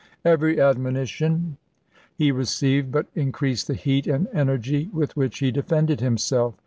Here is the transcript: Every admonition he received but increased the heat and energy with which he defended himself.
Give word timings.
Every 0.25 0.59
admonition 0.59 1.57
he 2.17 2.31
received 2.31 2.91
but 2.91 3.05
increased 3.13 3.67
the 3.67 3.75
heat 3.75 4.07
and 4.07 4.27
energy 4.33 4.89
with 4.91 5.15
which 5.15 5.37
he 5.37 5.51
defended 5.51 5.99
himself. 6.01 6.55